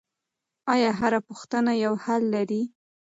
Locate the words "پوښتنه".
1.27-1.71